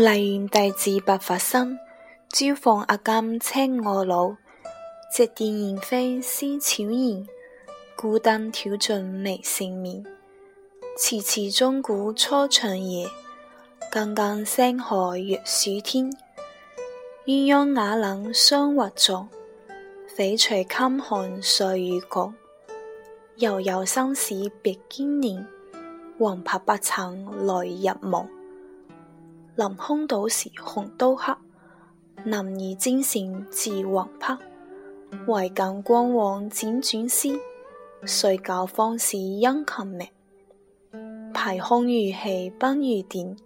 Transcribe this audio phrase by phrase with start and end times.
[0.00, 1.76] 丽猿弟子白发生，
[2.28, 4.30] 招放阿监青我老，
[5.12, 7.26] 直殿燕飞思悄然，
[7.96, 10.04] 孤灯挑尽微成眠。
[10.96, 13.08] 迟迟钟鼓初长夜，
[13.90, 16.08] 耿耿星河月曙天。
[17.26, 19.28] 鸳鸯瓦冷霜华重，
[20.16, 22.32] 翡翠襟寒岁与共？
[23.38, 25.44] 悠悠生死别经年，
[26.20, 28.37] 黄柏不曾来入梦。
[29.58, 31.34] 临空岛时，红都黑；
[32.22, 35.18] 男儿精善自横劈。
[35.26, 37.28] 唯瑾光往辗转思。
[38.06, 40.08] 遂教方士殷勤觅。
[41.34, 43.36] 排空如气奔如电，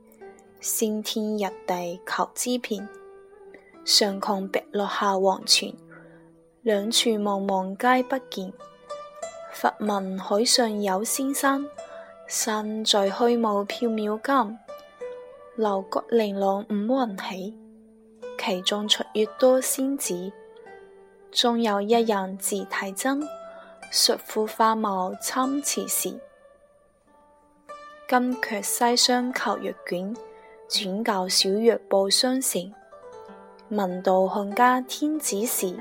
[0.60, 2.86] 先天日地求知遍。
[3.86, 5.72] 上狂碧落下黄泉，
[6.60, 8.52] 两处茫茫皆不见。
[9.54, 11.64] 佛闻海上有仙山，
[12.28, 14.58] 山在虚无缥缈间。
[15.56, 16.72] 楼阁玲珑五
[17.06, 17.54] 云起，
[18.38, 20.32] 其中绰约多仙子。
[21.30, 23.22] 终有一人字太真，
[23.90, 26.18] 术肤花貌参差时。
[28.08, 30.14] 今却西厢求玉卷，
[30.70, 32.72] 转教小玉报相成。
[33.68, 35.76] 闻道汉家天子时，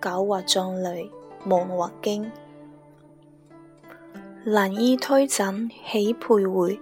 [0.00, 1.10] 九华壮丽
[1.44, 2.30] 梦魂惊。
[4.44, 6.78] 兰衣推枕起徘徊。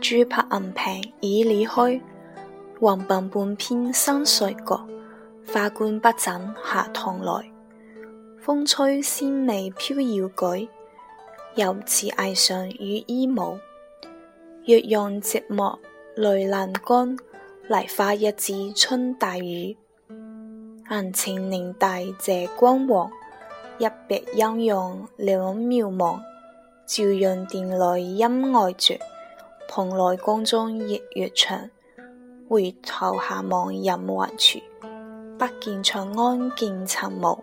[0.00, 2.00] 珠拍银瓶已逦开，
[2.80, 4.82] 黄鬓半偏新睡觉，
[5.52, 7.50] 花冠不枕下堂来。
[8.40, 10.68] 风吹仙袂飘摇举，
[11.54, 13.58] 犹似霓裳羽衣舞。
[14.64, 15.76] 玉用寂寞
[16.16, 17.14] 泪阑干，
[17.68, 19.76] 梨花一枝春带雨。
[20.90, 23.10] 银情乍破谢光王，
[23.78, 26.18] 一别音容两渺茫。
[26.86, 28.98] 照阳殿里音外绝。
[29.72, 31.70] 蓬莱宫中日月长，
[32.48, 34.58] 回头下望人寰处，
[35.38, 37.38] 不见长安见尘雾。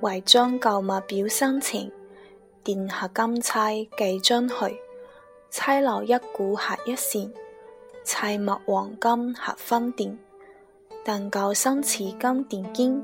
[0.00, 1.92] 为将旧物表深情，
[2.64, 4.54] 殿下金钗寄将去，
[5.50, 7.30] 钗留一股合一扇，
[8.04, 10.18] 钗墨黄金合分殿。
[11.04, 12.98] 但教生似金殿坚，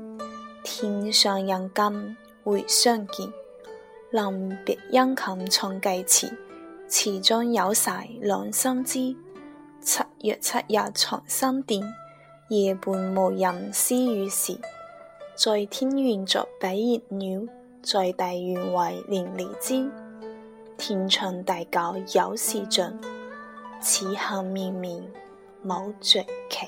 [0.63, 3.31] 天上人间会相见。
[4.09, 6.44] 临别殷勤重寄词。
[6.87, 9.15] 池中有晒两心知。
[9.81, 11.93] 七月七日藏心殿，
[12.49, 14.57] 夜半无人私语时。
[15.35, 17.41] 在天愿作比翼鸟，
[17.83, 19.89] 在地愿为连理枝。
[20.77, 22.85] 天长地久有时尽，
[23.81, 25.01] 此恨绵绵
[25.63, 26.67] 无绝期。